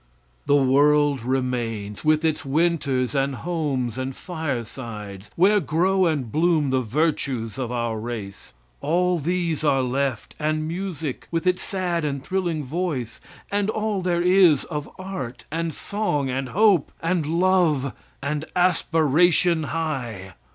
[0.47, 6.81] The world remains, with its Winters and homes and firesides, where grow and bloom the
[6.81, 8.55] virtues of our race.
[8.79, 14.23] All these are left; and music, with its sad and thrilling voice, and all there
[14.23, 17.93] is of art and song and hope, and love
[18.23, 20.33] and aspiration high.